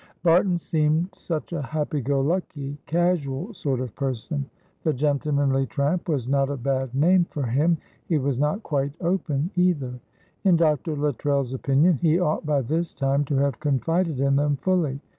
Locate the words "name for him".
6.95-7.77